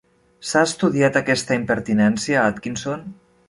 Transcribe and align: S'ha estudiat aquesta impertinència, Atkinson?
S'ha 0.51 0.63
estudiat 0.67 1.19
aquesta 1.21 1.59
impertinència, 1.61 2.47
Atkinson? 2.53 3.09